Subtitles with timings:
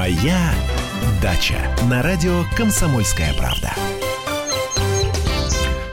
[0.00, 0.54] Моя
[1.20, 1.58] дача
[1.90, 3.70] на радио Комсомольская правда.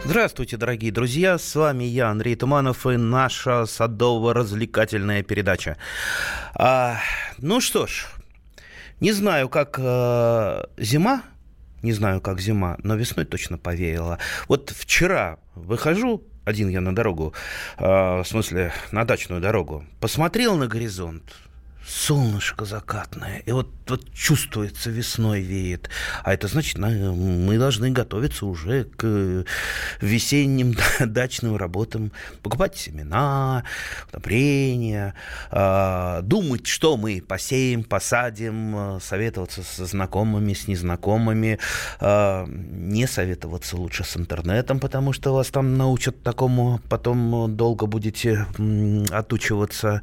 [0.06, 1.38] Здравствуйте, дорогие друзья!
[1.38, 5.76] С вами я, Андрей Туманов, и наша садово-развлекательная передача.
[6.54, 7.00] А,
[7.40, 8.06] ну что ж,
[9.02, 11.24] не знаю, как э, зима,
[11.82, 14.20] не знаю, как зима, но весной точно повеяло.
[14.48, 17.34] Вот вчера выхожу, один я на дорогу,
[17.78, 21.24] э, в смысле, на дачную дорогу, посмотрел на горизонт,
[21.88, 25.90] солнышко закатное, и вот, вот чувствуется, весной веет.
[26.24, 29.46] А это значит, мы должны готовиться уже к
[30.02, 32.12] весенним дачным работам,
[32.44, 33.64] покупать семена,
[34.10, 35.16] удобрения,
[35.50, 41.58] а, думать, что мы посеем, посадим, советоваться со знакомыми, с незнакомыми,
[42.02, 48.46] а, не советоваться лучше с интернетом, потому что вас там научат такому, потом долго будете
[49.12, 50.02] отучиваться.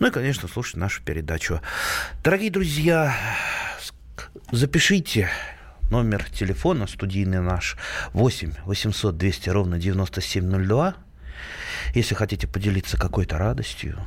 [0.00, 1.60] Ну и, конечно, слушать нашу передачу передачу.
[2.22, 3.16] Дорогие друзья,
[4.52, 5.28] запишите
[5.90, 7.76] номер телефона студийный наш
[8.12, 10.94] 8 800 200 ровно 9702.
[11.94, 13.98] Если хотите поделиться какой-то радостью,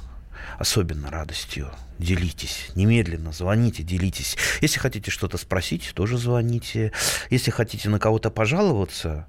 [0.58, 2.70] особенно радостью, делитесь.
[2.76, 4.38] Немедленно звоните, делитесь.
[4.62, 6.94] Если хотите что-то спросить, тоже звоните.
[7.30, 9.28] Если хотите на кого-то пожаловаться,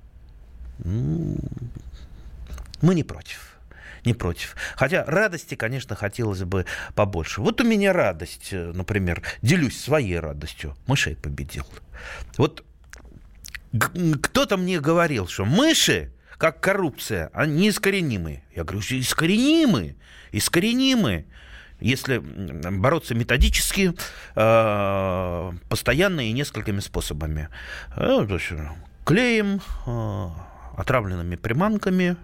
[0.84, 1.34] мы
[2.94, 3.58] не против
[4.04, 4.56] не против.
[4.76, 7.40] Хотя радости, конечно, хотелось бы побольше.
[7.40, 10.76] Вот у меня радость, э, например, делюсь своей радостью.
[10.86, 11.66] Мышей победил.
[12.36, 12.64] Вот
[14.22, 18.42] кто-то мне говорил, что мыши, как коррупция, они искоренимы.
[18.54, 19.96] Я говорю, искоренимы,
[20.32, 21.26] искоренимы
[21.80, 23.94] если бороться методически,
[24.34, 27.48] э, постоянно и несколькими способами.
[27.96, 28.26] Э,
[29.04, 29.60] клеем,
[30.76, 32.16] отравленными приманками,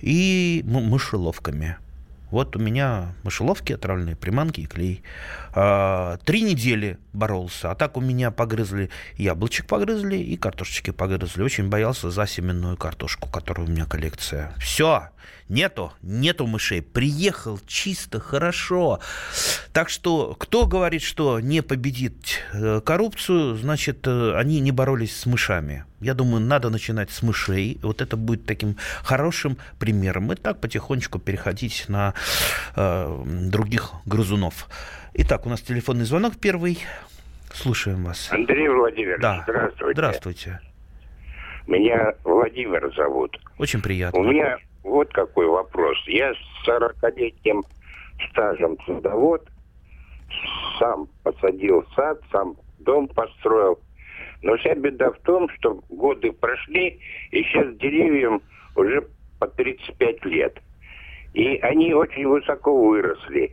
[0.00, 1.76] и мышеловками.
[2.30, 5.02] Вот у меня мышеловки, отравленные приманки и клей.
[5.54, 7.70] А, три недели боролся.
[7.70, 11.42] А так у меня погрызли, яблочек погрызли и картошечки погрызли.
[11.42, 14.52] Очень боялся за семенную картошку, которая у меня коллекция.
[14.58, 15.08] Все,
[15.48, 16.82] нету, нету мышей.
[16.82, 19.00] Приехал чисто, хорошо.
[19.72, 25.26] Так что, кто говорит, что не победит э, коррупцию, значит, э, они не боролись с
[25.26, 25.84] мышами.
[26.00, 27.78] Я думаю, надо начинать с мышей.
[27.82, 30.32] Вот это будет таким хорошим примером.
[30.32, 32.14] И так потихонечку переходить на
[32.74, 34.68] э, других грызунов.
[35.14, 36.78] Итак, у нас телефонный звонок первый.
[37.52, 38.28] Слушаем вас.
[38.30, 39.44] Андрей Владимирович, да.
[39.46, 39.92] здравствуйте.
[39.94, 40.60] Здравствуйте.
[41.66, 43.36] Меня Владимир зовут.
[43.58, 44.20] Очень приятно.
[44.20, 45.98] У меня вот какой вопрос.
[46.06, 47.62] Я с 40-летним
[48.30, 49.46] стажем садовод,
[50.78, 53.78] сам посадил сад, сам дом построил.
[54.42, 58.40] Но вся беда в том, что годы прошли, и сейчас деревьям
[58.76, 59.06] уже
[59.40, 60.58] по 35 лет.
[61.34, 63.52] И они очень высоко выросли.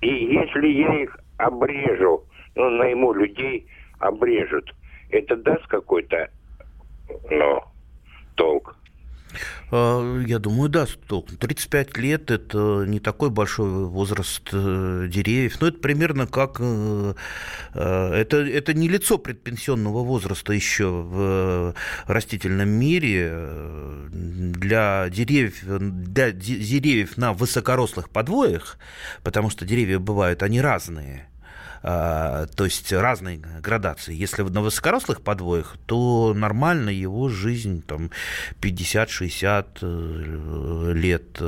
[0.00, 2.24] И если я их обрежу,
[2.54, 3.66] ну, найму людей,
[3.98, 4.74] обрежут,
[5.10, 6.30] это даст какой-то,
[7.30, 7.62] ну,
[8.36, 8.76] толк?
[9.70, 15.60] А, я думаю, да, 35 лет– это не такой большой возраст э, деревьев.
[15.60, 16.56] Но это примерно как…
[16.60, 17.14] Э,
[17.74, 21.74] э, это, это не лицо предпенсионного возраста еще в
[22.06, 23.32] растительном мире.
[24.10, 28.78] Для деревьев, для деревьев на высокорослых подвоях,
[29.22, 31.28] потому что деревья бывают, они разные–
[31.84, 34.14] то есть разные градации.
[34.14, 38.10] Если на высокорослых подвоях, то нормально его жизнь там
[38.60, 41.38] 50-60 э, лет.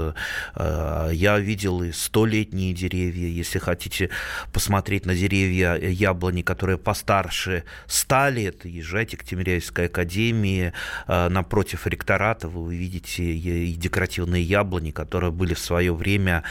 [0.54, 3.28] А, я видел и столетние деревья.
[3.28, 4.10] Если хотите
[4.52, 10.72] посмотреть на деревья яблони, которые постарше 100 лет, езжайте к Тимиряевской академии.
[11.06, 16.42] А, напротив ректората вы увидите и декоративные яблони, которые были в свое время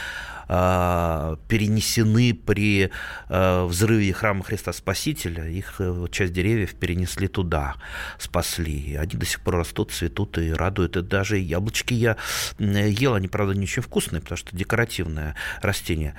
[0.46, 2.90] перенесены при
[3.28, 7.76] взрыве храма Христа Спасителя, их э, часть деревьев перенесли туда,
[8.18, 8.96] спасли.
[8.96, 10.96] Они до сих пор растут, цветут и радуют.
[10.96, 12.16] И даже яблочки я
[12.58, 16.14] ел, они, правда, не очень вкусные, потому что декоративное растение.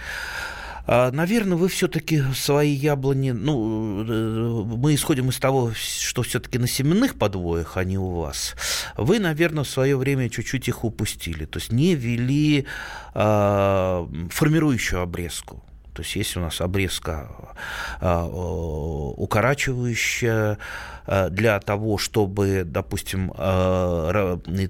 [0.88, 6.68] А, Наверное, вы все-таки свои яблони, ну, э, мы исходим из того, что все-таки на
[6.68, 8.56] семенных подвоях, а не у вас.
[8.96, 12.66] Вы, наверное, в свое время чуть-чуть их упустили, то есть не вели
[13.14, 15.64] э, формирующую обрезку.
[15.98, 17.28] То есть есть у нас обрезка
[18.00, 18.24] а,
[19.18, 20.58] укорачивающая а,
[21.08, 23.32] для того, чтобы, допустим,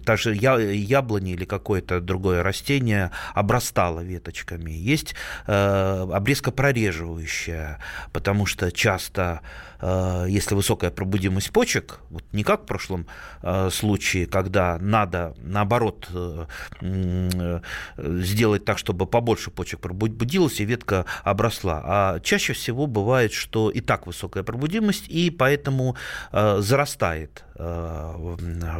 [0.05, 4.71] даже яблони или какое-то другое растение обрастало веточками.
[4.71, 7.79] Есть обрезка прореживающая,
[8.11, 9.41] потому что часто
[9.79, 13.07] Э, если высокая пробудимость почек, вот не как в прошлом
[13.41, 17.61] э, случае, когда надо, наоборот, э,
[17.97, 21.81] сделать так, чтобы побольше почек пробудилось, и ветка обросла.
[21.85, 25.95] А чаще всего бывает, что и так высокая пробудимость, и поэтому
[26.26, 28.35] э, зарастает э,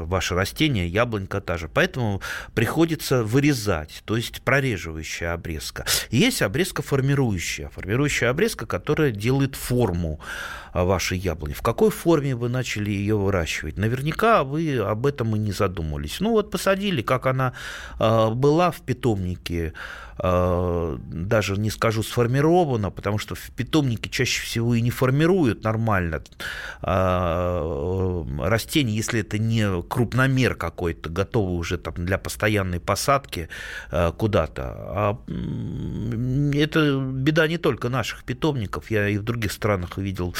[0.06, 1.68] ваше растение, яблонька та же.
[1.68, 2.22] Поэтому
[2.54, 5.86] приходится вырезать, то есть прореживающая обрезка.
[6.10, 7.70] Есть обрезка формирующая.
[7.70, 10.20] Формирующая обрезка, которая делает форму
[10.74, 11.54] вашей яблони.
[11.54, 13.78] В какой форме вы начали ее выращивать?
[13.78, 16.20] Наверняка вы об этом и не задумывались.
[16.20, 17.54] Ну вот посадили, как она
[18.00, 19.72] э, была в питомнике, э,
[20.20, 26.24] даже не скажу сформирована, потому что в питомнике чаще всего и не формируют нормально
[26.82, 33.50] э, растения, если это не крупномер какой-то, готовый уже там для постоянной посадки
[34.18, 34.64] куда-то.
[34.64, 35.20] А
[36.56, 40.34] это беда не только наших питомников, я и в других странах видел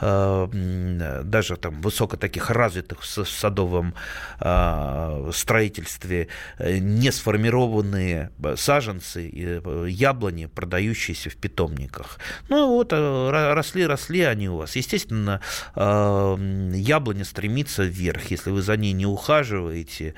[0.00, 3.94] даже там высоко таких развитых в садовом
[5.32, 6.28] строительстве
[6.60, 12.18] не сформированные саженцы, э, яблони, продающиеся в питомниках.
[12.48, 14.76] Ну вот, э, росли, росли они у вас.
[14.76, 15.40] Естественно,
[15.74, 18.30] э, яблоня стремится вверх.
[18.30, 20.14] Если вы за ней не ухаживаете,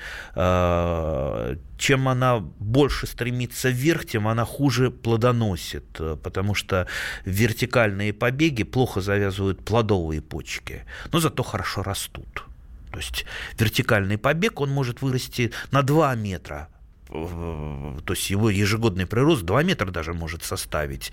[1.77, 5.85] чем она больше стремится вверх, тем она хуже плодоносит,
[6.23, 6.87] потому что
[7.25, 12.43] вертикальные побеги плохо завязывают плодовые почки, но зато хорошо растут.
[12.91, 13.25] То есть
[13.57, 16.69] вертикальный побег, он может вырасти на 2 метра,
[17.09, 21.11] то есть его ежегодный прирост 2 метра даже может составить,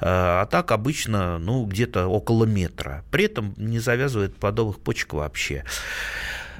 [0.00, 3.04] а так обычно ну, где-то около метра.
[3.10, 5.64] При этом не завязывает плодовых почек вообще.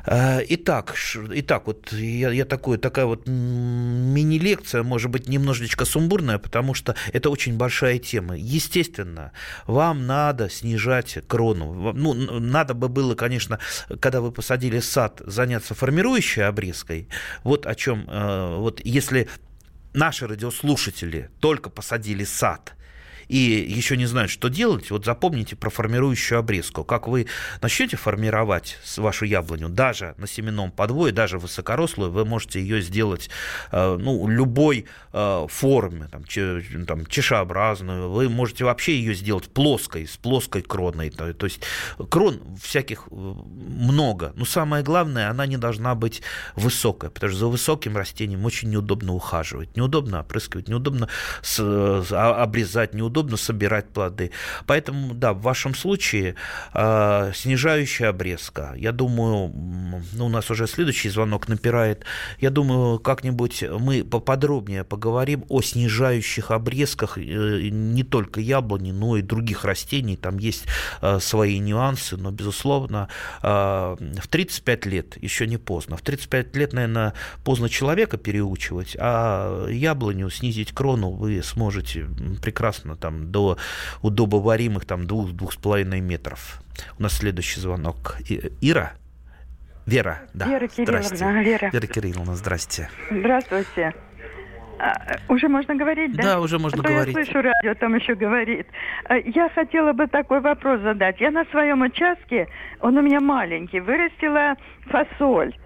[0.06, 0.94] Э, итак,
[1.32, 7.30] итак вот я, я такой, такая вот мини-лекция, может быть, немножечко сумбурная, потому что это
[7.30, 8.36] очень большая тема.
[8.36, 9.32] Естественно,
[9.66, 11.92] вам надо снижать крону.
[11.92, 13.58] Ну, надо бы было, конечно,
[14.00, 17.08] когда вы посадили сад, заняться формирующей обрезкой.
[17.44, 19.28] Вот о чем, э, вот если
[19.94, 22.74] наши радиослушатели только посадили сад–
[23.28, 26.84] и еще не знают, что делать, вот запомните про формирующую обрезку.
[26.84, 27.26] Как вы
[27.60, 33.28] начнете формировать вашу яблоню, даже на семенном подвое, даже высокорослую, вы можете ее сделать
[33.70, 36.24] э, ну, любой э, форме, там,
[36.86, 41.10] там, чешеобразную, вы можете вообще ее сделать плоской, с плоской кроной.
[41.10, 41.60] То есть
[42.08, 46.22] крон всяких э, много, но самое главное, она не должна быть
[46.56, 51.08] высокая, потому что за высоким растением очень неудобно ухаживать, неудобно опрыскивать, неудобно
[51.58, 54.30] а, обрезать, неудобно удобно собирать плоды.
[54.66, 56.34] Поэтому, да, в вашем случае
[56.74, 58.74] э, снижающая обрезка.
[58.76, 59.52] Я думаю,
[60.12, 62.04] ну, у нас уже следующий звонок напирает.
[62.40, 69.22] Я думаю, как-нибудь мы поподробнее поговорим о снижающих обрезках э, не только яблони, но и
[69.22, 70.16] других растений.
[70.16, 70.64] Там есть
[71.02, 73.08] э, свои нюансы, но, безусловно,
[73.42, 75.96] э, в 35 лет еще не поздно.
[75.96, 82.06] В 35 лет, наверное, поздно человека переучивать, а яблоню снизить крону вы сможете
[82.42, 83.56] прекрасно там там, до
[84.02, 86.60] удобоваримых там, двух-двух с половиной метров.
[86.98, 88.16] У нас следующий звонок.
[88.60, 88.92] Ира?
[89.86, 90.46] Вера, да.
[90.46, 91.70] Вера Кирилловна, Вера.
[91.72, 92.90] Вера Кирилловна, здрасте.
[93.10, 93.94] Здравствуйте.
[94.78, 94.92] А,
[95.28, 96.22] уже можно говорить, да?
[96.22, 97.16] Да, уже можно а говорить.
[97.16, 98.66] Я слышу радио, там еще говорит.
[99.04, 101.18] А, я хотела бы такой вопрос задать.
[101.20, 102.46] Я на своем участке,
[102.80, 104.54] он у меня маленький, вырастила
[104.86, 105.56] фасоль.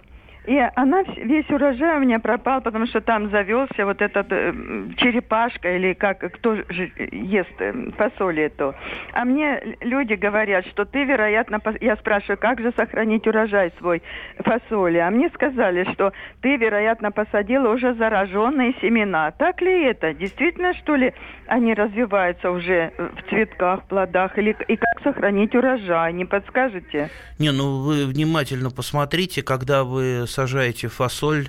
[0.47, 4.53] И она, весь урожай у меня пропал, потому что там завелся вот этот э,
[4.97, 8.75] черепашка или как, кто же ест э, фасоль эту.
[9.13, 14.03] А мне люди говорят, что ты, вероятно, я спрашиваю, как же сохранить урожай свой
[14.39, 14.99] фасоли?
[14.99, 19.31] А мне сказали, что ты, вероятно, посадила уже зараженные семена.
[19.31, 20.13] Так ли это?
[20.13, 21.15] Действительно, что ли,
[21.47, 24.37] они развиваются уже в цветках, плодах?
[24.39, 26.13] Или и как сохранить урожай?
[26.13, 27.11] Не подскажете?
[27.39, 31.49] Не, ну вы внимательно посмотрите, когда вы сажаете фасоль,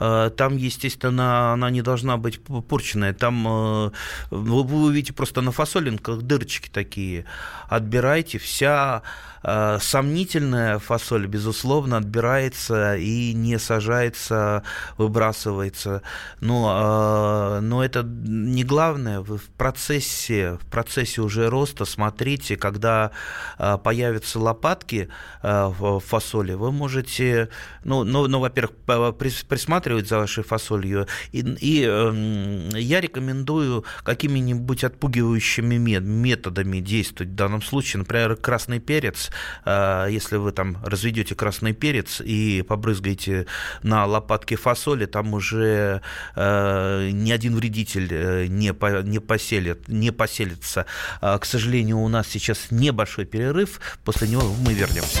[0.00, 3.12] э, там, естественно, она не должна быть порченная.
[3.12, 3.90] Там э,
[4.30, 7.24] вы увидите просто на фасолинках дырочки такие.
[7.68, 9.02] Отбирайте вся
[9.44, 14.62] Э, сомнительная фасоль, безусловно, отбирается и не сажается,
[14.98, 16.02] выбрасывается.
[16.40, 19.20] Но, но это не главное.
[19.20, 23.10] Вы в процессе, в процессе уже роста смотрите, когда
[23.58, 25.08] появятся лопатки
[25.42, 27.48] в фасоли, вы можете,
[27.84, 28.76] ну, ну, ну во-первых,
[29.16, 31.06] присматривать за вашей фасолью.
[31.32, 38.00] И, и эм, я рекомендую какими-нибудь отпугивающими методами действовать в данном случае.
[38.00, 39.30] Например, красный перец
[39.64, 43.46] Э, если вы там разведете красный перец и побрызгаете
[43.82, 46.02] на лопатки фасоли, там уже
[46.34, 50.86] э, ни один вредитель э, не, по, не, поселит, не поселится.
[51.20, 55.20] К сожалению, у нас сейчас небольшой перерыв, после него мы вернемся.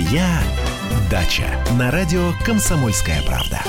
[0.00, 0.42] «Моя
[1.10, 3.60] дача» на радио «Комсомольская правда».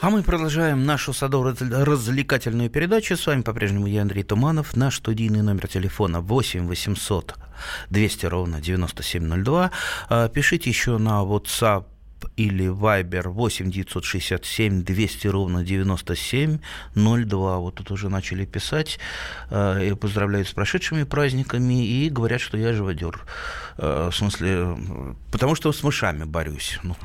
[0.00, 3.16] А мы продолжаем нашу садово-развлекательную передачу.
[3.16, 4.74] С вами по-прежнему я, Андрей Туманов.
[4.74, 7.36] Наш студийный номер телефона 8 800
[7.90, 9.70] 200 ровно 9702.
[10.08, 11.84] А, пишите еще на WhatsApp
[12.36, 17.58] или Viber 8 967 200 ровно 9702.
[17.58, 18.98] Вот тут уже начали писать.
[19.50, 23.24] Э, и поздравляют с прошедшими праздниками и говорят, что я живодер.
[23.78, 24.76] Э, в смысле,
[25.30, 26.78] потому что с мышами борюсь.
[26.82, 26.96] Ну,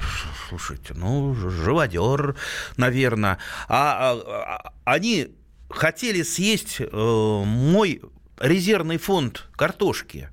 [0.50, 2.36] слушайте, ну, живодер,
[2.78, 3.38] наверное.
[3.68, 4.20] А, а,
[4.56, 5.30] а они
[5.70, 8.02] хотели съесть э, мой
[8.40, 10.30] резервный фонд картошки.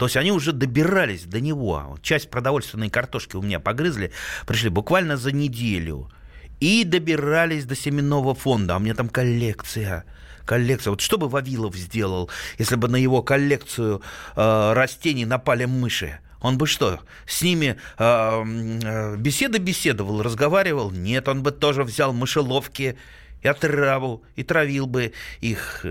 [0.00, 1.98] То есть они уже добирались до него.
[2.00, 4.12] Часть продовольственной картошки у меня погрызли,
[4.46, 6.10] пришли буквально за неделю.
[6.58, 8.74] И добирались до семенного фонда.
[8.74, 10.06] А у меня там коллекция
[10.46, 10.92] коллекция.
[10.92, 14.00] Вот что бы Вавилов сделал, если бы на его коллекцию
[14.36, 16.18] э, растений напали мыши?
[16.40, 18.42] Он бы что, с ними э,
[18.82, 20.90] э, беседы беседовал, разговаривал?
[20.90, 22.96] Нет, он бы тоже взял мышеловки
[23.42, 25.84] и отраву, и травил бы их.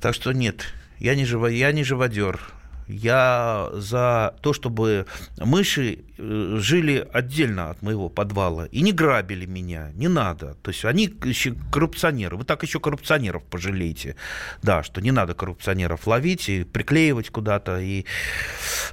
[0.00, 0.64] Так что нет,
[0.98, 2.40] я не, живо, я не живодер
[2.86, 5.06] я за то, чтобы
[5.38, 10.54] мыши э, жили отдельно от моего подвала и не грабили меня, не надо.
[10.62, 12.36] То есть они еще коррупционеры.
[12.36, 14.16] Вы так еще коррупционеров пожалеете.
[14.62, 17.78] Да, что не надо коррупционеров ловить и приклеивать куда-то.
[17.80, 18.04] И,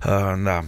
[0.03, 0.65] э, да.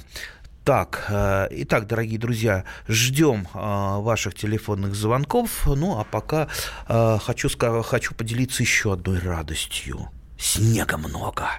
[0.63, 5.65] Так, э, итак, дорогие друзья, ждем ваших телефонных звонков.
[5.65, 6.47] Ну, а пока
[6.87, 7.49] хочу,
[7.83, 10.11] хочу поделиться еще одной радостью.
[10.41, 11.49] Снега много,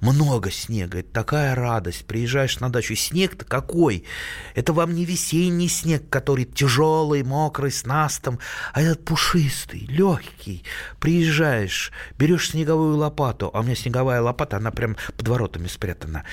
[0.00, 2.06] много снега, это такая радость.
[2.06, 4.06] Приезжаешь на дачу, снег-то какой?
[4.54, 8.38] Это вам не весенний снег, который тяжелый, мокрый, с настом,
[8.72, 10.64] а этот пушистый, легкий.
[11.00, 16.24] Приезжаешь, берешь снеговую лопату, а у меня снеговая лопата, она прям под воротами спрятана.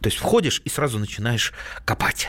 [0.00, 1.52] То есть входишь и сразу начинаешь
[1.84, 2.28] копать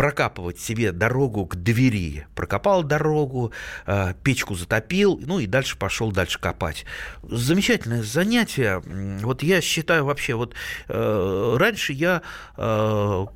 [0.00, 2.26] прокапывать себе дорогу к двери.
[2.34, 3.52] Прокопал дорогу,
[3.84, 6.86] э, печку затопил, ну и дальше пошел дальше копать.
[7.22, 8.80] Замечательное занятие.
[9.22, 10.54] Вот я считаю вообще, вот
[10.88, 12.22] э, раньше я
[12.56, 13.26] э,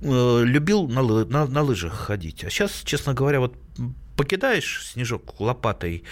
[0.00, 2.44] любил на, на, на лыжах ходить.
[2.44, 3.54] А сейчас, честно говоря, вот
[4.18, 6.04] покидаешь снежок лопатой,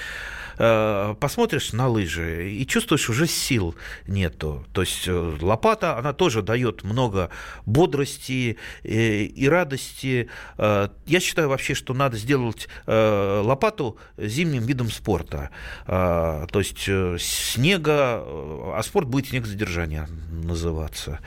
[0.58, 3.74] Э, посмотришь на лыжи и чувствуешь, уже сил
[4.06, 4.64] нету.
[4.72, 7.30] То есть э, лопата, она тоже дает много
[7.66, 10.28] бодрости э, и радости.
[10.58, 15.50] Я считаю вообще, что надо сделать лопату зимним видом спорта.
[15.86, 16.88] То есть
[17.22, 21.20] снега, а спорт будет снегозадержание называться.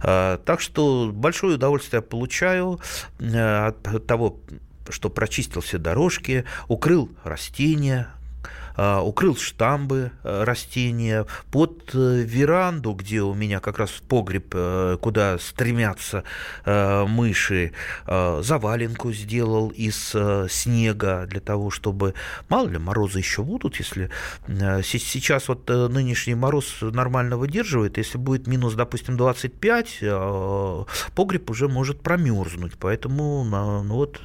[0.00, 2.80] Так что большое удовольствие получаю
[3.18, 4.40] от того,
[4.90, 8.08] что прочистил все дорожки, укрыл растения,
[8.76, 15.38] укрыл штамбы э, растения, под э, веранду, где у меня как раз погреб, э, куда
[15.38, 16.24] стремятся
[16.64, 17.72] мыши,
[18.06, 20.14] заваленку сделал из
[20.50, 22.14] снега для того, чтобы,
[22.48, 24.10] мало ли, морозы еще будут, если
[24.82, 30.00] сейчас вот нынешний мороз нормально выдерживает, если будет минус, допустим, 25,
[31.14, 34.20] погреб уже может промерзнуть, поэтому ну, вот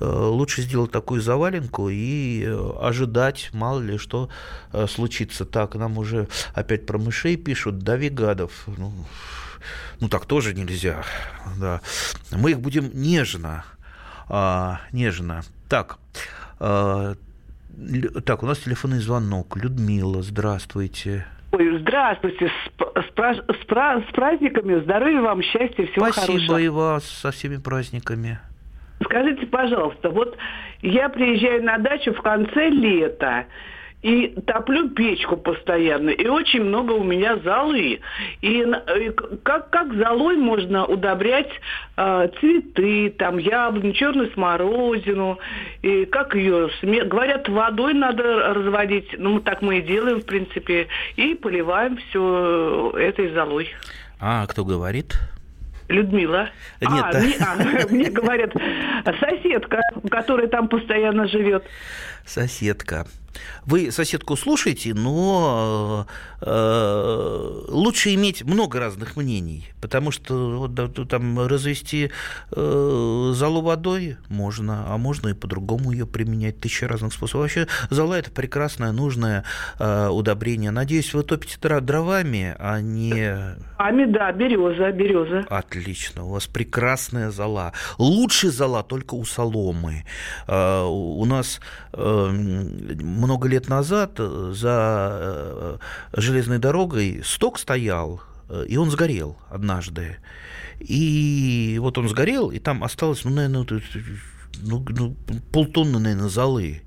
[0.00, 2.44] лучше сделать такую заваленку и
[2.80, 4.28] ожидать, мало ли что
[4.72, 5.44] э, случится.
[5.44, 8.52] Так, нам уже опять про мышей пишут, дави гадов.
[8.66, 8.92] Ну,
[10.00, 11.02] ну так тоже нельзя.
[11.60, 11.80] Да.
[12.30, 13.64] Мы их будем нежно,
[14.28, 15.42] а, нежно.
[15.68, 15.98] Так,
[16.60, 17.14] а,
[18.24, 19.56] так, у нас телефонный звонок.
[19.56, 21.26] Людмила, здравствуйте.
[21.50, 26.38] Ой, здравствуйте, с, с, с, с праздниками, здоровья вам, счастья, всего Спасибо хорошего.
[26.38, 28.38] Спасибо и вас со всеми праздниками.
[29.06, 30.36] Скажите, пожалуйста, вот
[30.82, 33.46] я приезжаю на дачу в конце лета,
[34.02, 38.00] и топлю печку постоянно, и очень много у меня золы.
[38.40, 39.10] И, и
[39.42, 41.50] как, как золой можно удобрять
[41.96, 45.38] э, цветы, там, яблоню, черную смородину,
[45.82, 50.86] и как ее, говорят, водой надо разводить, ну, так мы и делаем, в принципе,
[51.16, 53.68] и поливаем все этой золой.
[54.20, 55.18] А кто говорит?
[55.88, 56.50] Людмила.
[56.80, 58.52] Нет, а, мне, а, мне говорят,
[59.20, 61.64] соседка, которая там постоянно живет.
[62.26, 63.06] Соседка.
[63.64, 66.06] вы соседку слушаете, но
[66.40, 72.10] э, лучше иметь много разных мнений, потому что вот, да, там развести
[72.52, 77.44] э, залу водой можно, а можно и по-другому ее применять, тысяча разных способов.
[77.44, 79.44] Вообще зала это прекрасное, нужное
[79.78, 80.70] э, удобрение.
[80.70, 83.56] Надеюсь, вы топите дровами, а не...
[83.78, 85.44] Ами, да, береза, береза.
[85.48, 87.72] Отлично, у вас прекрасная зала.
[87.98, 90.04] Лучшая зала только у соломы.
[90.46, 91.60] Э, у нас
[91.92, 95.78] э, много лет назад э, за
[96.12, 98.20] железной дорогой сток стоял,
[98.68, 100.18] и он сгорел однажды.
[100.78, 103.66] И вот он сгорел, и там осталось, ну, наверное,
[104.62, 105.16] ну, ну,
[105.52, 106.82] полтонны, наверное, золы.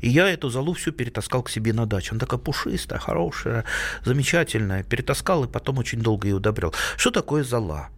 [0.00, 2.12] И я эту залу всю перетаскал к себе на дачу.
[2.12, 3.64] Она такая пушистая, хорошая,
[4.04, 4.82] замечательная.
[4.82, 6.72] Перетаскал и потом очень долго ее удобрял.
[6.96, 7.88] Что такое зала?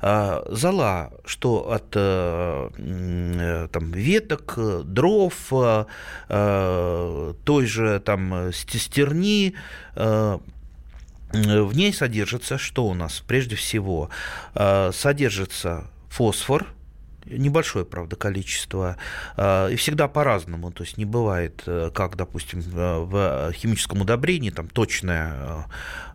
[0.00, 9.54] А, зала, что от э, э, там, веток, дров, э, той же там стерни,
[9.94, 14.10] в ней содержится, что у нас прежде всего?
[14.54, 16.66] Содержится фосфор–
[17.26, 18.96] небольшое, правда, количество,
[19.36, 24.68] а, и всегда по-разному, то есть не бывает, э, как, допустим, в химическом удобрении, там,
[24.68, 25.66] точное,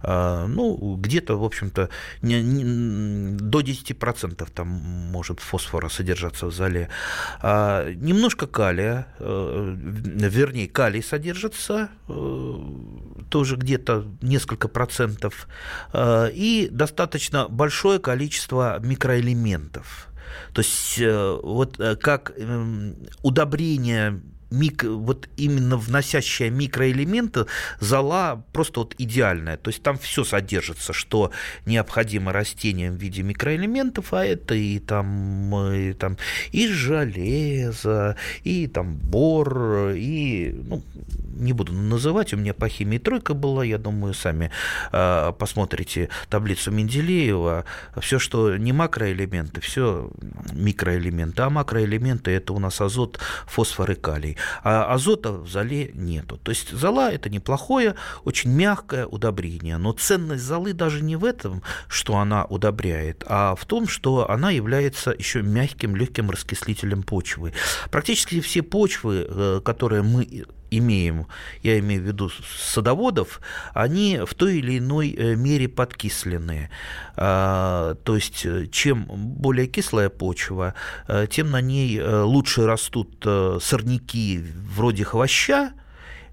[0.01, 1.89] а, ну, где-то, в общем-то,
[2.21, 6.89] до 10% там может фосфора содержаться в зале.
[7.41, 12.57] А, немножко калия, э, вернее, калий содержится, э,
[13.29, 15.47] тоже где-то несколько процентов,
[15.95, 20.07] и достаточно большое количество микроэлементов.
[20.53, 27.45] То есть э, вот э, как эм, удобрение мик, вот именно вносящая микроэлементы,
[27.79, 29.57] зола просто вот идеальная.
[29.57, 31.31] То есть там все содержится, что
[31.65, 36.17] необходимо растениям в виде микроэлементов, а это и там, и, там
[36.51, 40.83] и железо, и там бор, и ну,
[41.35, 44.51] не буду называть, у меня по химии тройка была, я думаю, сами
[44.91, 47.65] э, посмотрите таблицу Менделеева,
[47.99, 50.09] все, что не макроэлементы, все
[50.53, 56.37] микроэлементы, а макроэлементы это у нас азот, фосфор и калий, а азота в зале нету.
[56.37, 61.61] То есть зола это неплохое, очень мягкое удобрение, но ценность золы даже не в этом,
[61.87, 67.53] что она удобряет, а в том, что она является еще мягким, легким раскислителем почвы.
[67.91, 70.45] Практически все почвы, э, которые мы
[70.77, 71.27] имеем,
[71.61, 73.41] я имею в виду садоводов,
[73.73, 76.69] они в той или иной э, мере подкисленные.
[77.15, 80.73] А, то есть, э, чем более кислая почва,
[81.07, 83.25] э, тем на ней лучше растут
[83.61, 84.43] сорняки
[84.75, 85.73] вроде хвоща,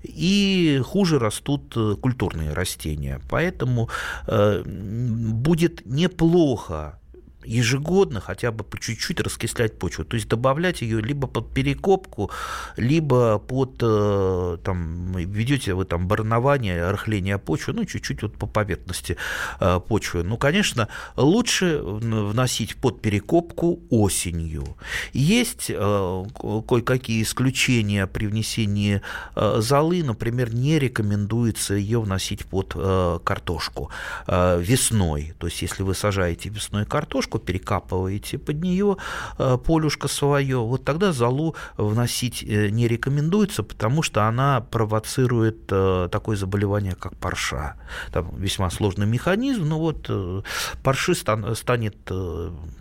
[0.02, 3.20] и хуже растут культурные растения.
[3.30, 3.88] Поэтому
[4.26, 6.98] будет неплохо
[7.44, 12.30] ежегодно хотя бы по чуть-чуть раскислять почву, то есть добавлять ее либо под перекопку,
[12.76, 19.16] либо под, э, там, ведете вы там барнование, рыхление почвы, ну, чуть-чуть вот по поверхности
[19.60, 20.22] э, почвы.
[20.22, 24.76] Ну, конечно, лучше вносить под перекопку осенью.
[25.12, 26.24] Есть э,
[26.68, 29.02] кое-какие исключения при внесении
[29.34, 32.74] золы, например, не рекомендуется ее вносить под
[33.24, 33.90] картошку
[34.26, 38.96] весной, то есть если вы сажаете весной картошку, дорожку перекапываете под нее
[39.38, 46.08] э, полюшко свое, вот тогда золу вносить э, не рекомендуется, потому что она провоцирует э,
[46.10, 47.74] такое заболевание, как парша.
[48.12, 50.10] Там весьма сложный механизм, но вот
[50.82, 51.96] парши станет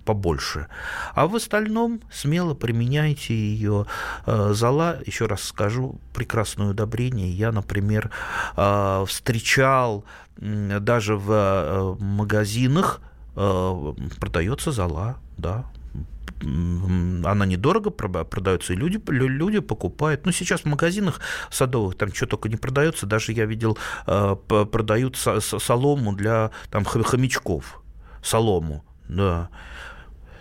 [0.06, 0.68] побольше.
[1.16, 3.86] А в остальном смело применяйте ее.
[4.26, 7.32] Зола, еще раз скажу, прекрасное удобрение.
[7.32, 8.12] Я, например,
[9.06, 10.04] встречал
[10.38, 13.02] даже в магазинах
[13.34, 15.66] продается зола, да,
[16.44, 20.26] она недорого продается, и люди, люди покупают.
[20.26, 23.06] Ну, сейчас в магазинах садовых там что только не продается.
[23.06, 24.36] Даже я видел, э,
[24.72, 27.82] продают солому для там, хомячков.
[28.24, 29.50] Солому, да.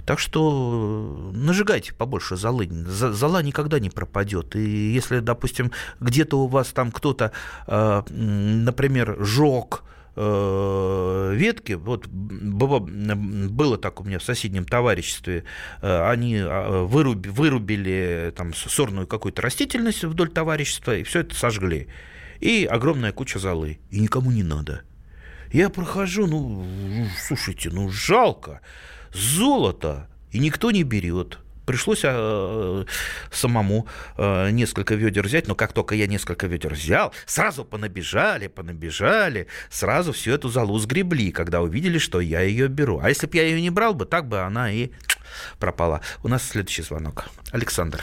[0.07, 2.67] Так что нажигайте побольше золы.
[2.69, 4.57] Зола никогда не пропадет.
[4.57, 7.33] И если, допустим, где-то у вас там кто-то,
[7.67, 15.45] э, например, жег Э, ветки, вот было, было так у меня в соседнем товариществе,
[15.83, 21.89] э, они а, выруби, вырубили там сорную какую-то растительность вдоль товарищества и все это сожгли.
[22.41, 23.79] И огромная куча золы.
[23.91, 24.83] И никому не надо.
[25.53, 26.65] Я прохожу, ну,
[27.19, 28.61] слушайте, ну жалко.
[29.13, 30.09] Золото.
[30.31, 31.39] И никто не берет.
[31.67, 32.85] Пришлось э,
[33.31, 39.47] самому э, несколько ведер взять, но как только я несколько ведер взял, сразу понабежали, понабежали,
[39.69, 43.01] сразу всю эту залу сгребли, когда увидели, что я ее беру.
[43.03, 44.91] А если бы я ее не брал бы, так бы она и
[45.59, 46.01] пропала.
[46.25, 47.27] У нас следующий звонок.
[47.53, 48.01] Александр.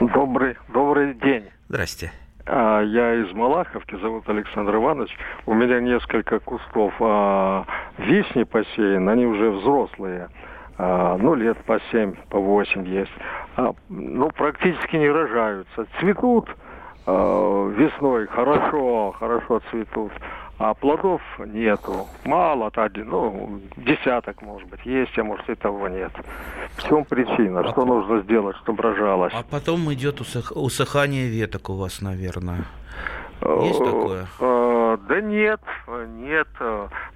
[0.00, 1.44] Добрый, добрый день.
[1.68, 2.12] Здрасте.
[2.46, 5.10] А, я из Малаховки, зовут Александр Иванович.
[5.46, 7.64] У меня несколько кустов а,
[7.98, 10.28] вишни посеян, они уже взрослые.
[10.76, 13.12] А, ну, лет по семь, по восемь есть.
[13.56, 15.86] А, ну, практически не рожаются.
[16.00, 16.48] Цветут
[17.06, 20.12] а, весной, хорошо, хорошо цветут
[20.58, 22.06] а плодов нету.
[22.24, 26.12] Мало, один, ну, десяток, может быть, есть, а может и того нет.
[26.76, 27.68] В чем причина?
[27.70, 29.32] Что нужно сделать, чтобы рожалось?
[29.34, 30.52] А потом идет усых...
[30.54, 32.64] усыхание веток у вас, наверное.
[33.62, 34.26] Есть э, такое?
[34.40, 36.48] Э, да нет, нет.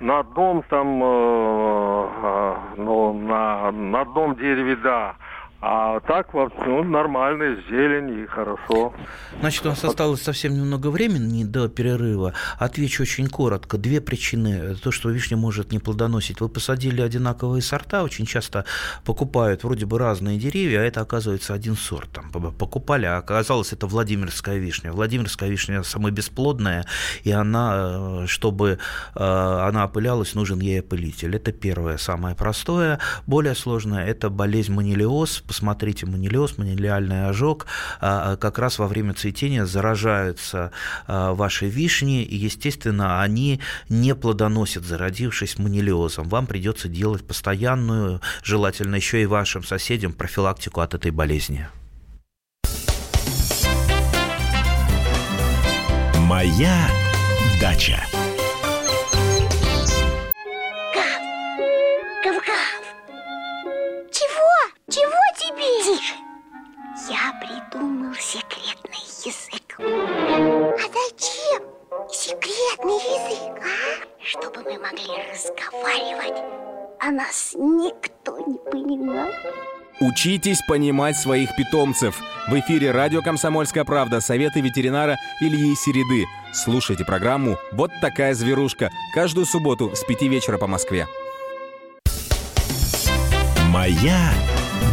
[0.00, 5.16] На одном там, э, ну, на, на одном дереве, да.
[5.61, 8.94] А так ну, нормальная зелень и хорошо.
[9.40, 12.33] Значит, у нас осталось совсем немного времени до перерыва.
[12.59, 13.77] Отвечу очень коротко.
[13.77, 14.77] Две причины.
[14.77, 16.40] То, что вишня может не плодоносить.
[16.40, 18.66] Вы посадили одинаковые сорта, очень часто
[19.05, 22.09] покупают вроде бы разные деревья, а это оказывается один сорт.
[22.12, 24.92] Там, покупали, а оказалось это Владимирская вишня.
[24.92, 26.85] Владимирская вишня самая бесплодная,
[27.25, 28.79] и она, э, чтобы
[29.16, 31.35] э, она опылялась, нужен ей опылитель.
[31.35, 33.01] Это первое, самое простое.
[33.27, 37.67] Более сложное– это болезнь манилиоз, посмотрите, манилиоз, манилиальный ожог,
[38.01, 40.71] а, а, как раз во время цветения заражаются
[41.07, 46.29] а, ваши вишни, и, естественно, они не плодоносят, зародившись манилиозом.
[46.29, 51.67] Вам придется делать постоянную, желательно еще и вашим соседям, профилактику от этой болезни.
[56.29, 56.89] Моя
[57.61, 58.05] дача.
[75.38, 76.42] Разговаривать,
[77.01, 79.29] а нас никто не понимал.
[80.01, 82.20] Учитесь понимать своих питомцев.
[82.48, 86.24] В эфире радио «Комсомольская правда» советы ветеринара Ильи Середы.
[86.53, 91.07] Слушайте программу «Вот такая зверушка» каждую субботу с 5 вечера по Москве.
[93.70, 94.31] Моя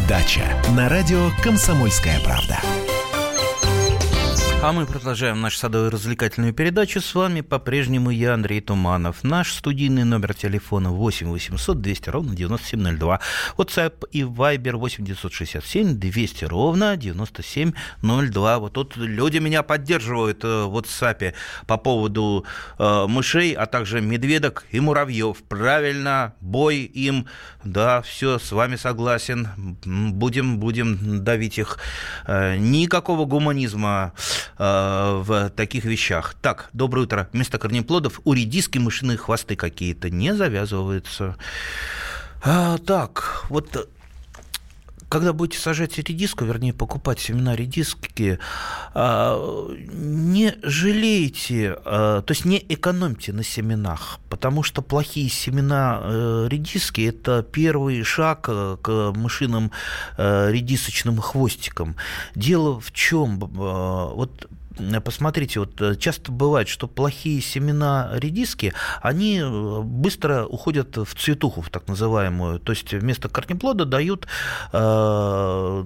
[0.07, 2.59] Дача на радио «Комсомольская правда».
[4.65, 6.99] А мы продолжаем нашу садовую развлекательную передачу.
[6.99, 9.23] С вами по-прежнему я, Андрей Туманов.
[9.23, 13.19] Наш студийный номер телефона 8 800 200 ровно 9702.
[13.57, 18.57] WhatsApp и Viber 8 967 200 ровно 9702.
[18.57, 21.35] Вот тут люди меня поддерживают э, в WhatsApp
[21.67, 22.43] по поводу
[22.79, 25.43] э, мышей, а также медведок и муравьев.
[25.43, 27.27] Правильно, бой им.
[27.63, 29.47] Да, все, с вами согласен.
[29.85, 31.77] Будем, будем давить их.
[32.25, 34.13] Э, никакого гуманизма
[34.57, 36.35] в таких вещах.
[36.41, 37.29] Так, доброе утро.
[37.33, 41.35] Вместо корнеплодов у редиски мышиные хвосты какие-то не завязываются.
[42.43, 43.89] А, так, вот
[45.15, 48.37] когда будете сажать редиску, вернее, покупать семена редиски,
[48.93, 56.47] а, не жалейте, а, то есть не экономьте на семенах, потому что плохие семена э,
[56.49, 59.71] редиски– это первый шаг э, к мышиным
[60.17, 61.95] э, редисочным хвостикам.
[62.35, 63.39] Дело в чем?
[63.39, 64.49] Вот
[65.03, 71.61] посмотрите, вот э, часто бывает, что плохие семена редиски, они э, быстро уходят в цветуху,
[71.61, 72.59] в так называемую.
[72.59, 74.27] То есть вместо корнеплода дают,
[74.73, 75.83] э,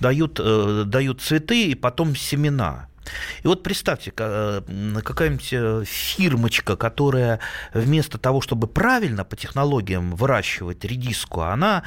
[0.00, 2.88] дают, э, дают цветы и потом семена.
[3.44, 7.38] И вот представьте, какая-нибудь фирмочка, которая
[7.72, 11.84] вместо того, чтобы правильно по технологиям выращивать редиску, она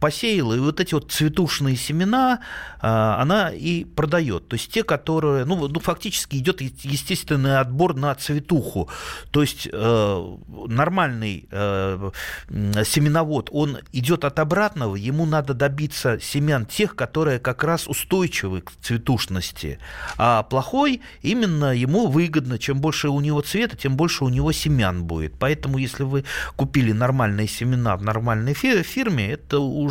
[0.00, 2.40] посеяла, и вот эти вот цветушные семена
[2.80, 4.48] а, она и продает.
[4.48, 8.88] То есть те, которые, ну, ну фактически идет естественный отбор на цветуху.
[9.30, 10.36] То есть э,
[10.68, 12.10] нормальный э,
[12.48, 18.72] семеновод, он идет от обратного, ему надо добиться семян тех, которые как раз устойчивы к
[18.80, 19.78] цветушности.
[20.16, 25.04] А плохой именно ему выгодно, чем больше у него цвета, тем больше у него семян
[25.04, 25.34] будет.
[25.38, 26.24] Поэтому если вы
[26.56, 29.87] купили нормальные семена в нормальной фирме, это уже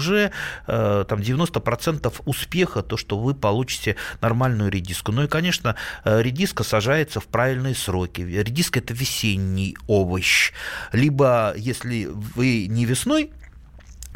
[0.67, 5.12] э, там 90% успеха, то, что вы получите нормальную редиску.
[5.12, 8.21] Ну и, конечно, э, редиска сажается в правильные сроки.
[8.21, 10.51] Редиска– это весенний овощ.
[10.91, 13.31] Либо, если вы не весной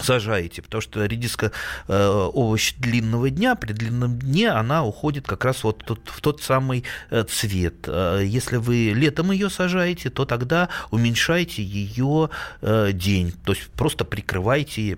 [0.01, 1.51] сажаете, потому что редиска
[1.87, 6.41] э, овощ длинного дня, при длинном дне она уходит как раз вот тот, в тот
[6.41, 7.87] самый э, цвет.
[7.87, 12.29] Если вы летом ее сажаете, то тогда уменьшайте ее
[12.61, 14.97] э, день, то есть просто прикрывайте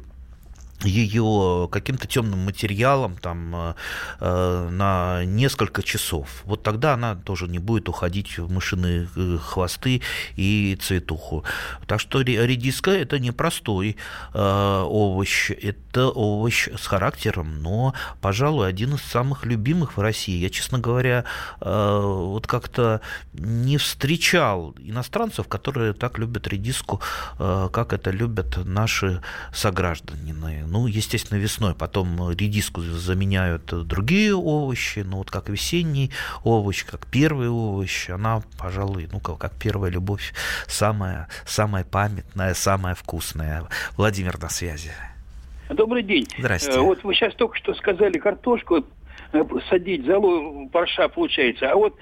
[0.83, 3.75] ее каким-то темным материалом там
[4.19, 6.43] э, на несколько часов.
[6.45, 10.01] Вот тогда она тоже не будет уходить в мышиные э, хвосты
[10.35, 11.43] и цветуху.
[11.87, 13.97] Так что редиска это не простой
[14.33, 20.37] э, овощ, это овощ с характером, но, пожалуй, один из самых любимых в России.
[20.37, 21.25] Я, честно говоря,
[21.61, 23.01] э, вот как-то
[23.33, 27.01] не встречал иностранцев, которые так любят редиску,
[27.37, 29.21] как это любят наши
[29.53, 30.33] сограждане
[30.73, 31.75] ну, естественно, весной.
[31.75, 36.09] Потом редиску заменяют другие овощи, ну, вот как весенний
[36.43, 40.33] овощ, как первый овощ, она, пожалуй, ну, как первая любовь,
[40.67, 43.63] самая, самая памятная, самая вкусная.
[43.97, 44.91] Владимир на связи.
[45.69, 46.27] Добрый день.
[46.39, 46.71] Здрасте.
[46.71, 48.83] Э, вот вы сейчас только что сказали картошку
[49.31, 51.71] э, садить, залу парша получается.
[51.71, 51.95] А вот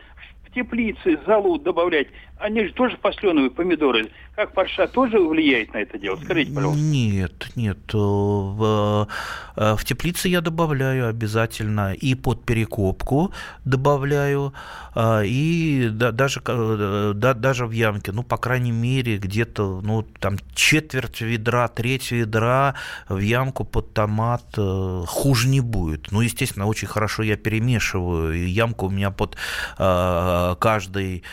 [0.45, 2.07] в теплице залу добавлять,
[2.41, 4.09] они же тоже посленовые помидоры.
[4.35, 6.15] Как парша тоже влияет на это дело?
[6.15, 6.81] Скажите, пожалуйста.
[6.81, 7.77] Нет, нет.
[7.93, 9.07] Э, в,
[9.55, 13.31] э, в теплице я добавляю обязательно и под перекопку
[13.65, 14.53] добавляю,
[14.95, 20.37] э, и да, даже, да, даже в ямке, ну, по крайней мере, где-то, ну, там
[20.55, 22.75] четверть ведра, треть ведра
[23.09, 26.11] в ямку под томат хуже не будет.
[26.11, 29.37] Ну, естественно, очень хорошо я перемешиваю, и ямка у меня под
[29.77, 31.23] каждый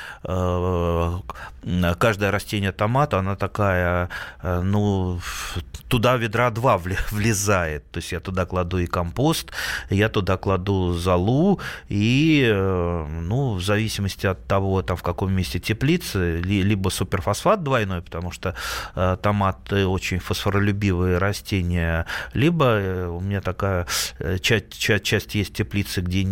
[1.98, 4.08] каждое растение томата, она такая,
[4.42, 5.20] э, ну,
[5.88, 7.90] туда ведра два влезает.
[7.90, 9.50] То есть я туда кладу и компост,
[9.90, 15.58] я туда кладу золу, и, э, ну, в зависимости от того, там, в каком месте
[15.58, 18.54] теплицы, либо суперфосфат двойной, потому что
[18.94, 23.86] э, томаты очень фосфоролюбивые растения, либо у меня такая
[24.40, 26.22] часть, часть, часть есть теплицы, где,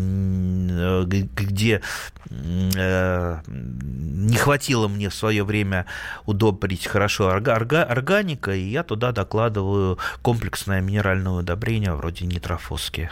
[1.11, 1.83] где
[2.26, 5.85] не хватило мне в свое время
[6.25, 13.11] удобрить хорошо орга, органика, и я туда докладываю комплексное минеральное удобрение вроде нитрофоски.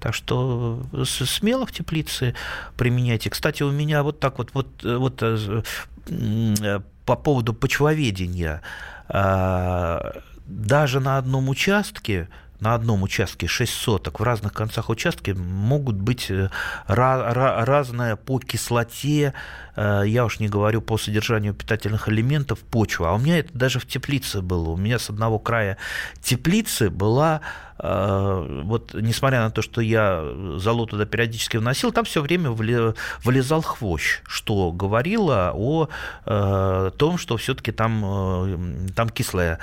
[0.00, 2.34] Так что смело в теплице
[2.76, 3.30] применяйте.
[3.30, 8.60] Кстати, у меня вот так вот, вот, вот э, по поводу почвоведения.
[9.08, 12.28] А, даже на одном участке
[12.62, 16.48] на одном участке 6 соток, в разных концах участка могут быть э,
[16.86, 19.34] разная по кислоте,
[19.74, 23.10] э, я уж не говорю по содержанию питательных элементов почва.
[23.10, 24.70] А у меня это даже в теплице было.
[24.70, 25.76] У меня с одного края
[26.22, 27.40] теплицы была
[27.82, 30.24] вот несмотря на то, что я
[30.56, 35.88] залу туда периодически вносил, там все время вылезал хвощ, что говорило о
[36.24, 39.58] э, том, что все-таки там, э, там кислая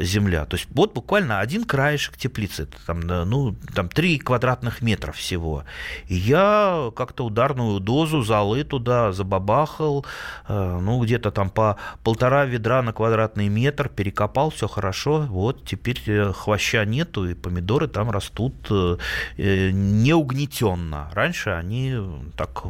[0.00, 0.44] земля.
[0.44, 5.64] То есть вот буквально один краешек теплицы, там, ну, там 3 квадратных метра всего.
[6.08, 10.04] И я как-то ударную дозу золы туда забабахал,
[10.48, 16.84] ну, где-то там по полтора ведра на квадратный метр, перекопал, все хорошо, вот теперь хвоща
[16.84, 18.96] нету, и помидоры там растут э,
[19.36, 21.10] э, неугнетенно.
[21.14, 21.96] Раньше они
[22.36, 22.64] так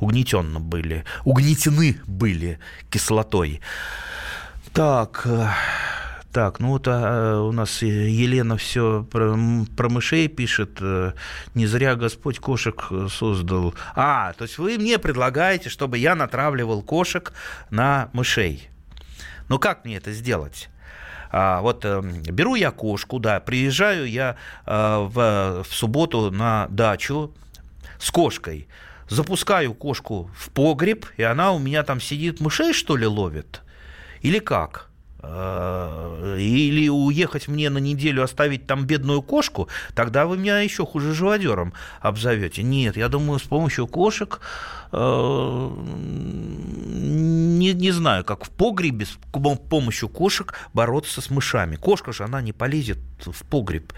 [0.00, 2.58] угнетенно были, угнетены были
[2.90, 3.60] кислотой.
[4.72, 5.48] Так, э,
[6.32, 9.36] так, ну вот а, у нас Елена все про,
[9.76, 10.80] про мышей пишет.
[11.54, 13.74] Не зря Господь кошек создал.
[13.94, 17.32] А, то есть вы мне предлагаете, чтобы я натравливал кошек
[17.70, 18.68] на мышей.
[19.48, 20.68] Ну как мне это сделать?
[21.30, 24.36] А, вот э, беру я кошку, да, приезжаю я
[24.66, 27.32] э, в, в субботу на дачу
[27.98, 28.68] с кошкой,
[29.08, 33.62] запускаю кошку в погреб, и она у меня там сидит, мышей, что ли, ловит?
[34.22, 34.88] Или как?
[35.20, 41.12] Э, или уехать мне на неделю оставить там бедную кошку, тогда вы меня еще хуже
[41.12, 42.62] живодером обзовете.
[42.62, 44.40] Нет, я думаю, с помощью кошек
[47.58, 49.18] не, не знаю, как в погребе с
[49.68, 51.76] помощью кошек бороться с мышами.
[51.76, 53.92] Кошка же, она не полезет в погреб.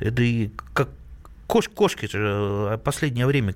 [0.00, 0.88] Это и как,
[1.46, 2.18] Кош, кошки же
[2.72, 3.54] э, последнее время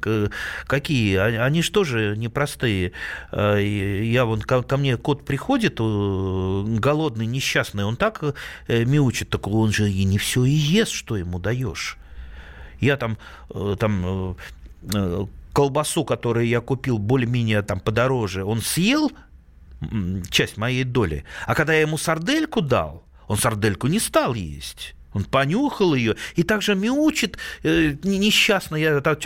[0.66, 1.16] какие?
[1.16, 2.92] Они же тоже непростые.
[3.32, 8.22] Э, я вон ко, ко мне кот приходит, э, голодный, несчастный, он так
[8.68, 11.96] мяучит, так он же и не все и ест, что ему даешь.
[12.80, 13.18] Я там,
[13.78, 14.36] там
[15.52, 19.10] колбасу, которую я купил более-менее там подороже, он съел
[20.30, 21.24] часть моей доли.
[21.46, 24.94] А когда я ему сардельку дал, он сардельку не стал есть.
[25.12, 29.18] Он понюхал ее и также мяучит э, несчастно, я, так,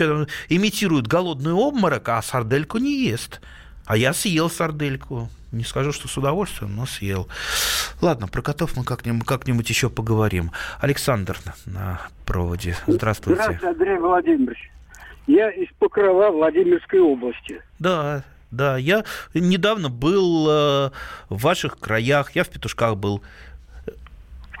[0.49, 3.41] имитирует голодный обморок, а сардельку не ест.
[3.85, 5.29] А я съел сардельку.
[5.51, 7.29] Не скажу, что с удовольствием, но съел.
[8.01, 10.51] Ладно, про котов мы как-нибудь, как-нибудь еще поговорим.
[10.79, 12.75] Александр на проводе.
[12.87, 13.41] Здравствуйте.
[13.41, 14.71] Здравствуйте, Андрей Владимирович.
[15.27, 17.61] Я из Покрова Владимирской области.
[17.79, 20.89] Да, да, я недавно был э,
[21.29, 23.21] в ваших краях, я в Петушках был.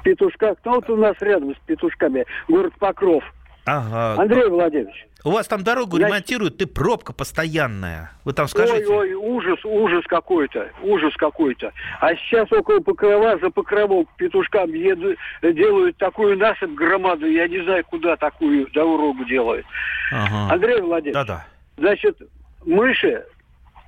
[0.03, 0.57] Петушках.
[0.63, 3.23] Ну, вот у нас рядом с Петушками город Покров.
[3.65, 4.21] Ага.
[4.21, 5.07] Андрей Владимирович.
[5.25, 8.11] У вас там дорогу Я- ремонтируют, ты пробка постоянная.
[8.25, 8.85] Вы там скажите.
[8.87, 11.73] Ой, ой, ужас, ужас какой-то, ужас какой-то.
[11.99, 17.59] А сейчас около Покрова, за Покровом к Петушкам еду, делают такую насыпь громаду, я не
[17.63, 19.65] знаю, куда такую дорогу делают.
[20.11, 20.53] Ага.
[20.53, 21.45] Андрей Владимирович, Да-да.
[21.77, 22.17] значит,
[22.63, 23.25] мыши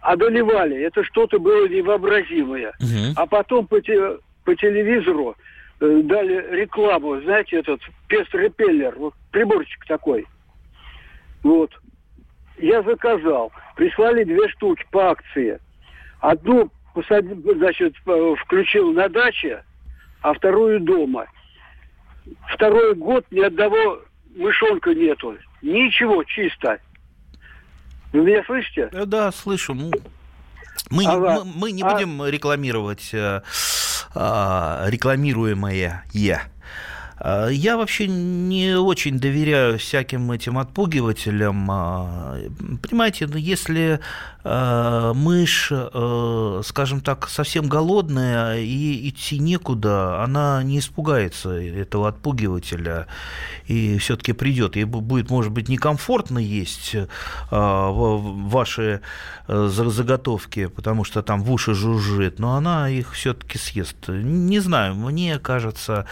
[0.01, 2.73] одолевали, это что-то было невообразимое.
[2.79, 3.13] Мгм.
[3.15, 5.35] А потом по, те- по телевизору
[5.79, 10.25] э, дали рекламу, знаете, этот пес-репеллер, вот приборчик такой.
[11.47, 11.71] Вот.
[12.57, 13.51] Я заказал.
[13.77, 15.59] Прислали две штуки по акции.
[16.19, 19.63] Одну посадил, значит, э, включил на даче,
[20.21, 21.27] а вторую дома.
[22.53, 23.99] Второй год ни одного
[24.35, 25.37] мышонка нету.
[25.61, 26.79] Ничего, чисто.
[28.11, 28.89] Вы меня слышите?
[28.91, 29.73] Э, Да, слышу.
[29.73, 29.91] Ну,
[30.89, 31.43] Мы, не- Ага.
[31.45, 33.41] мы, мы не А- будем рекламировать э,
[34.15, 36.41] а, рекламируемое «е».
[37.19, 41.67] А, Я вообще не очень доверяю всяким этим отпугивателям.
[41.71, 42.37] А,
[42.81, 43.99] Понимаете, ну, если
[44.43, 53.07] э, мышь, э, скажем так, совсем голодная и идти некуда, она не испугается этого отпугивателя
[53.65, 54.75] и все-таки придет.
[54.77, 57.07] Ей бу- будет, может быть, некомфортно есть э,
[57.51, 59.01] ваши
[59.47, 64.07] э, за- заготовки, потому что там в уши жужжит, но она их все-таки съест.
[64.07, 66.05] Не знаю, мне кажется,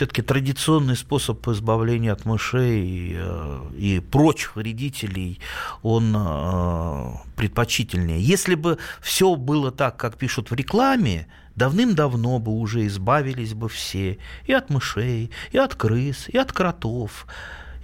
[0.00, 5.40] все-таки традиционный способ избавления от мышей э, и прочих вредителей,
[5.82, 8.18] он э, предпочтительнее.
[8.18, 14.16] Если бы все было так, как пишут в рекламе, давным-давно бы уже избавились бы все
[14.46, 17.26] и от мышей, и от крыс, и от кротов.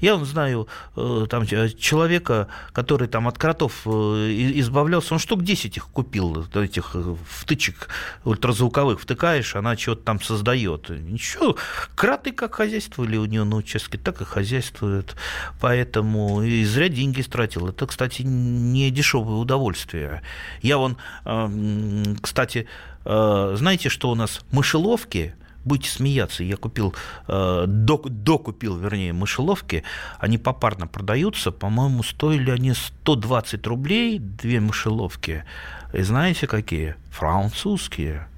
[0.00, 3.90] Я знаю э, там, ч- человека, который там от кротов э,
[4.56, 7.88] избавлялся, он штук 10 их купил, этих э, втычек
[8.24, 10.90] ультразвуковых втыкаешь, она чего-то там создает.
[10.90, 11.56] Ничего,
[11.94, 15.16] кроты как хозяйствовали у нее на участке, так и хозяйствуют.
[15.61, 17.68] Поэтому и зря деньги истратил.
[17.68, 20.22] Это, кстати, не дешевое удовольствие.
[20.61, 22.66] Я вон, э, кстати,
[23.04, 25.35] э, знаете, что у нас мышеловки–
[25.66, 26.94] будете смеяться, я купил,
[27.29, 29.83] э, док- докупил, вернее, мышеловки,
[30.18, 35.44] они попарно продаются, по-моему, стоили они 120 рублей, две мышеловки,
[35.92, 36.94] и знаете какие?
[37.11, 38.29] Французские.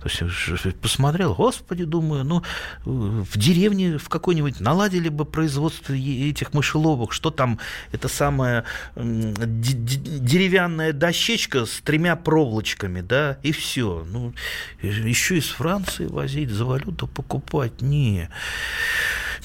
[0.00, 2.42] То есть посмотрел, господи, думаю, ну, э,
[2.84, 7.58] в деревне в какой-нибудь наладили бы производство этих мышеловок, что там,
[7.92, 8.64] это самая
[8.96, 14.04] деревянная дощечка с тремя проволочками, да, и все.
[14.08, 14.34] Ну,
[14.82, 18.28] еще из Франции возить, за валюту покупать, не.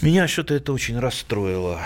[0.02, 1.82] Меня что-то это очень расстроило.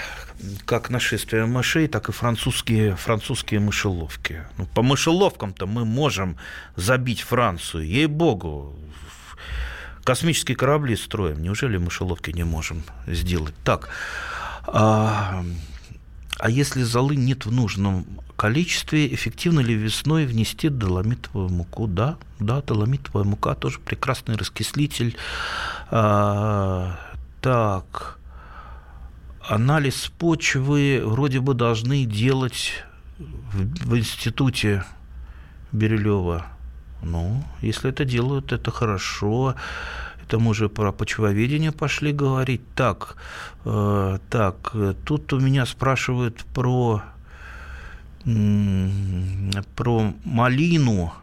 [0.65, 4.43] Как нашествие мышей, так и французские, французские мышеловки.
[4.57, 6.37] Ну, по мышеловкам-то мы можем
[6.75, 7.85] забить Францию.
[7.85, 8.75] Ей-богу,
[10.03, 11.41] космические корабли строим.
[11.41, 13.55] Неужели мышеловки не можем сделать?
[13.63, 13.89] Так,
[14.67, 15.43] а,
[16.37, 21.87] а если золы нет в нужном количестве, эффективно ли весной внести доломитовую муку?
[21.87, 25.17] Да, да, доломитовая мука тоже прекрасный раскислитель.
[25.89, 26.99] А,
[27.47, 28.19] так,
[29.39, 32.83] анализ почвы вроде бы должны делать
[33.19, 34.83] в, в институте
[35.71, 36.45] Бирюлева.
[37.01, 39.55] Ну, если это делают, это хорошо.
[40.23, 42.63] Это мы уже про почвоведение пошли говорить.
[42.75, 43.15] Так,
[43.63, 47.01] э, так, э, тут у меня спрашивают про,
[48.25, 51.13] м, про малину.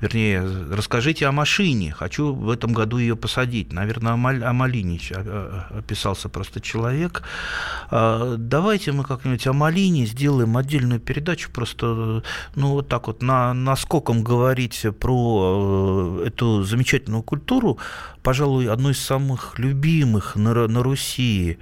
[0.00, 1.92] Вернее, расскажите о машине.
[1.92, 3.72] Хочу в этом году ее посадить.
[3.72, 7.22] Наверное, о, мал- о малине а- а- описался просто человек.
[7.90, 11.50] А, Давайте мы как-нибудь о малине сделаем отдельную передачу.
[11.50, 12.22] Просто,
[12.54, 17.78] ну, вот так вот, на, наскоком говорить про э, эту замечательную культуру,
[18.22, 21.58] пожалуй, одну из самых любимых на, на Руси.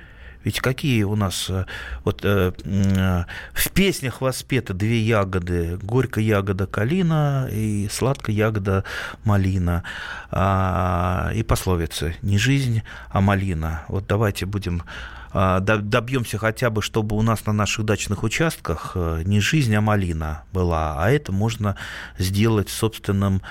[0.46, 1.64] Ведь какие у нас э,
[2.04, 8.84] вот э, э, в песнях воспеты две ягоды: горькая ягода калина и сладкая ягода
[9.24, 9.82] малина.
[10.30, 13.82] А, и пословицы: не жизнь, а малина.
[13.88, 14.84] Вот давайте будем
[15.32, 19.80] а, до- добьемся хотя бы, чтобы у нас на наших дачных участках не жизнь, а
[19.80, 21.02] малина была.
[21.02, 21.74] А это можно
[22.18, 23.42] сделать собственным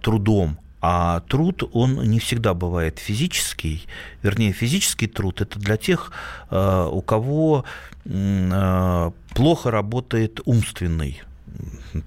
[0.00, 0.56] трудом.
[0.84, 3.86] А труд, он не всегда бывает физический.
[4.22, 6.10] Вернее, физический труд– это для тех,
[6.50, 7.64] э, у кого
[8.04, 11.22] э, плохо работает умственный,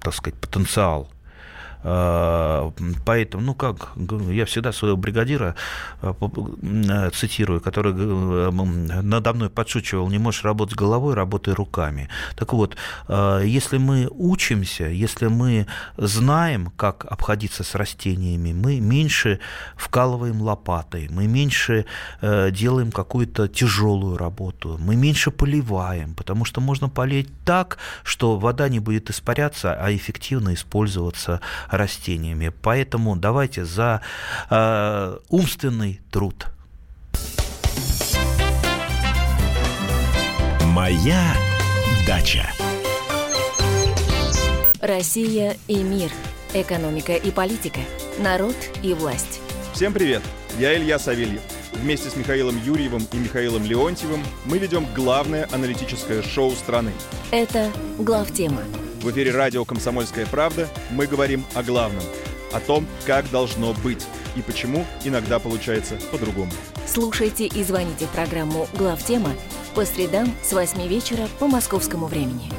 [0.02, 1.08] так сказать, потенциал.
[1.82, 2.72] А,
[3.04, 3.92] поэтому, ну как,
[4.30, 5.54] я всегда своего бригадира
[6.02, 7.92] а, э, цитирую, который
[9.02, 12.08] надо мной подшучивал, не можешь работать головой, работай руками.
[12.36, 12.76] Так вот,
[13.08, 19.38] а, если мы учимся, если мы знаем, как обходиться с растениями, мы меньше
[19.76, 21.86] вкалываем лопатой, мы меньше
[22.20, 28.68] э, делаем какую-то тяжелую работу, мы меньше поливаем, потому что можно полить так, что вода
[28.68, 31.40] не будет испаряться, а эффективно использоваться
[31.76, 32.52] растениями.
[32.62, 34.02] Поэтому давайте за
[34.50, 36.46] э, умственный труд.
[40.64, 41.34] Моя
[42.06, 42.46] дача.
[44.80, 46.10] Россия и мир.
[46.54, 47.80] Экономика и политика.
[48.18, 49.40] Народ и власть.
[49.72, 50.22] Всем привет!
[50.58, 51.42] Я Илья Савельев.
[51.82, 56.92] Вместе с Михаилом Юрьевым и Михаилом Леонтьевым мы ведем главное аналитическое шоу страны.
[57.30, 58.62] Это «Главтема»
[59.02, 62.02] В эфире радио «Комсомольская правда» мы говорим о главном,
[62.52, 64.04] о том, как должно быть
[64.34, 66.50] и почему иногда получается по-другому.
[66.88, 69.30] Слушайте и звоните в программу «Главтема»
[69.76, 72.50] по средам с 8 вечера по московскому времени.